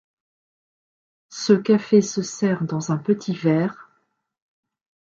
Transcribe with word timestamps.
Ce 1.29 1.53
café 1.53 2.01
se 2.01 2.23
sert 2.23 2.63
dans 2.63 2.91
un 2.91 2.97
petit 2.97 3.35
verre. 3.35 3.91